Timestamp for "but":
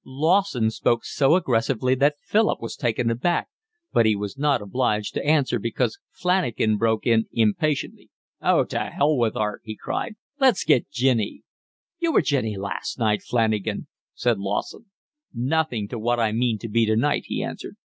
3.93-4.03